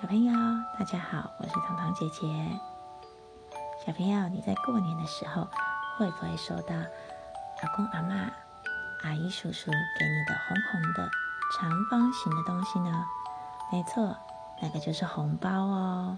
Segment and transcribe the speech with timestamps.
[0.00, 0.32] 小朋友，
[0.78, 2.26] 大家好，我是糖糖姐姐。
[3.84, 5.46] 小朋友，你在过年的时候
[5.98, 8.32] 会不会收到阿公阿妈、
[9.02, 11.10] 阿姨叔叔给你的红红的
[11.54, 13.04] 长方形的东西呢？
[13.70, 14.16] 没错，
[14.62, 16.16] 那个就是红包哦。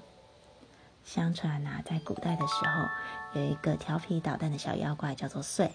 [1.03, 2.87] 相传啊，在古代的时候，
[3.33, 5.69] 有一个调皮捣蛋的小妖怪，叫做祟。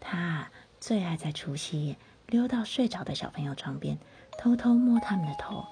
[0.00, 0.48] 他
[0.80, 1.98] 最爱在除夕夜
[2.28, 3.98] 溜到睡着的小朋友床边，
[4.38, 5.66] 偷偷摸他们的头。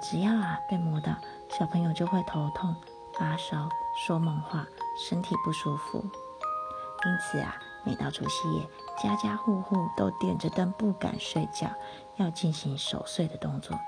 [0.00, 1.14] 只要啊被摸到，
[1.48, 2.74] 小朋友就会头痛、
[3.18, 4.66] 发烧、说梦话、
[4.96, 5.98] 身体不舒服。
[7.04, 8.68] 因此啊，每到除夕夜，
[9.02, 11.68] 家家户户都点着灯，不敢睡觉，
[12.16, 13.78] 要进行守岁的动作，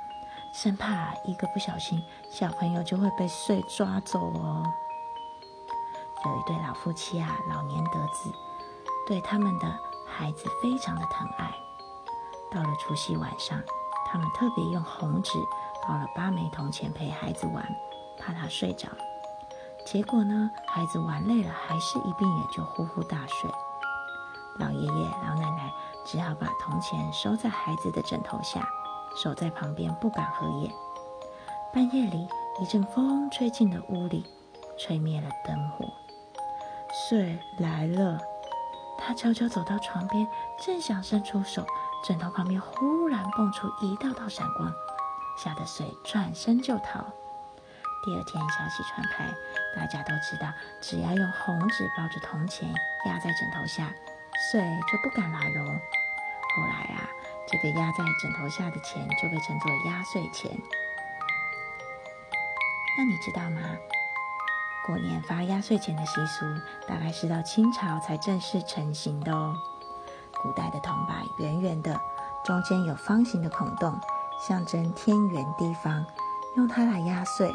[0.52, 4.64] 生怕一个不小心，小朋友就会被祟抓走哦。
[6.24, 8.30] 有一对老夫妻啊，老年得子，
[9.06, 9.66] 对他们的
[10.06, 11.50] 孩子非常的疼爱。
[12.50, 13.60] 到了除夕晚上，
[14.10, 15.38] 他们特别用红纸。
[15.88, 17.64] 包了八枚铜钱陪孩子玩，
[18.18, 18.86] 怕他睡着。
[19.86, 23.50] 结果呢，孩子玩累了，还是一闭眼就呼呼大睡。
[24.58, 25.72] 老爷爷、老奶奶
[26.04, 28.68] 只好把铜钱收在孩子的枕头下，
[29.16, 30.70] 守在旁边不敢合眼。
[31.72, 32.28] 半夜里，
[32.60, 34.22] 一阵风吹进了屋里，
[34.78, 35.90] 吹灭了灯火。
[36.92, 38.18] 睡来了，
[38.98, 40.28] 他悄悄走到床边，
[40.62, 41.64] 正想伸出手，
[42.02, 44.72] 枕头旁边忽然蹦出一道道闪光。
[45.36, 47.04] 吓得水转身就逃。
[48.02, 49.24] 第二天消息传开，
[49.76, 52.68] 大家都知道，只要用红纸包着铜钱
[53.06, 53.90] 压在枕头下，
[54.50, 55.64] 水就不敢来喽。
[56.56, 57.08] 后来啊，
[57.46, 60.50] 这个压在枕头下的钱就被称作压岁钱。
[62.98, 63.60] 那你知道吗？
[64.86, 66.44] 过年发压岁钱的习俗，
[66.88, 69.54] 大概是到清朝才正式成型的哦。
[70.42, 72.00] 古代的铜板圆圆的，
[72.44, 73.98] 中间有方形的孔洞。
[74.40, 76.02] 象征天圆地方，
[76.56, 77.54] 用它来压岁，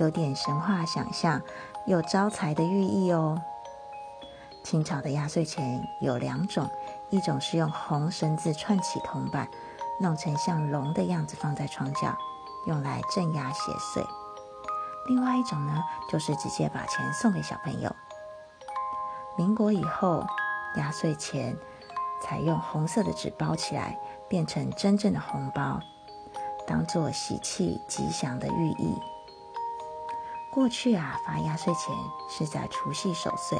[0.00, 1.40] 有点神话想象，
[1.86, 3.40] 有招财的寓意哦。
[4.64, 6.68] 清朝的压岁钱有两种，
[7.10, 9.48] 一种是用红绳子串起铜板，
[10.00, 12.12] 弄成像龙的样子放在床角，
[12.66, 14.04] 用来镇压邪祟；
[15.06, 17.94] 另外一种呢，就是直接把钱送给小朋友。
[19.38, 20.26] 民国以后，
[20.76, 21.56] 压岁钱
[22.22, 25.80] 采用红色的纸包起来，变成真正的红包。
[26.66, 28.96] 当做喜气吉祥的寓意。
[30.52, 31.94] 过去啊，发压岁钱
[32.30, 33.58] 是在除夕守岁，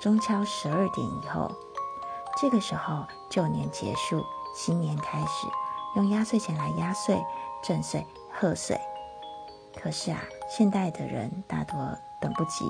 [0.00, 1.52] 中秋十二点以后。
[2.40, 5.46] 这个时候，旧年结束，新年开始，
[5.96, 7.22] 用压岁钱来压岁、
[7.62, 8.80] 震岁、贺岁。
[9.76, 11.76] 可是啊，现代的人大多
[12.20, 12.64] 等不及，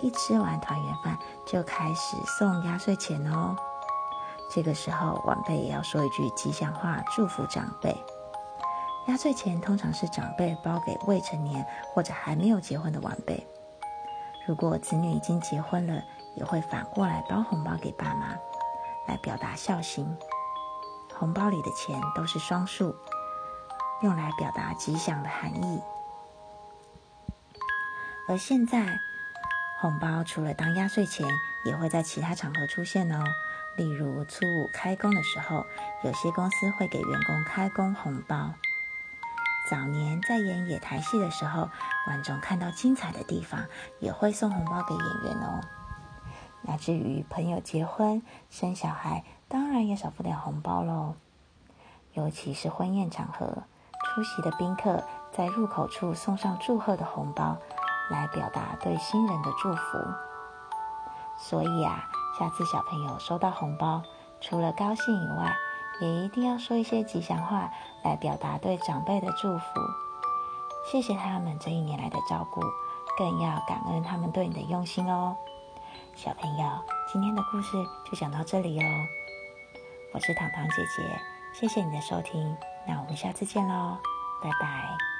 [0.00, 3.56] 一吃完团圆饭就开始送压岁钱哦。
[4.48, 7.96] 这个时候，晚辈也要说一句吉祥话，祝福长辈。
[9.08, 13.46] 压岁钱通常是长辈包给未成年或者还没有结婚的晚辈。
[14.46, 16.02] 如果子女已经结婚了，
[16.36, 18.36] 也会反过来包红包给爸妈，
[19.06, 20.06] 来表达孝心。
[21.14, 22.94] 红包里的钱都是双数，
[24.02, 25.80] 用来表达吉祥的含义。
[28.28, 28.98] 而现在，
[29.78, 31.26] 红包除了当压岁钱，
[31.64, 33.22] 也会在其他场合出现哦。
[33.76, 35.66] 例如初五开工的时候，
[36.02, 38.54] 有些公司会给员工开工红包。
[39.68, 41.68] 早年在演野台戏的时候，
[42.06, 43.66] 观众看到精彩的地方，
[44.00, 45.60] 也会送红包给演员哦。
[46.62, 51.14] 那至于朋友结婚、生小孩，当然也少不了红包喽。
[52.14, 53.64] 尤其是婚宴场合，
[54.06, 57.58] 出席的宾客在入口处送上祝贺的红包，
[58.08, 59.98] 来表达对新人的祝福。
[61.38, 62.08] 所以啊，
[62.38, 64.02] 下次小朋友收到红包，
[64.40, 65.54] 除了高兴以外，
[66.00, 67.70] 也一定要说一些吉祥话
[68.02, 69.64] 来表达对长辈的祝福，
[70.90, 72.60] 谢谢他们这一年来的照顾，
[73.18, 75.36] 更要感恩他们对你的用心哦。
[76.14, 76.70] 小朋友，
[77.12, 77.72] 今天的故事
[78.04, 78.86] 就讲到这里哦。
[80.14, 81.20] 我是糖糖姐姐，
[81.52, 82.56] 谢谢你的收听，
[82.86, 83.98] 那我们下次见喽，
[84.42, 85.15] 拜拜。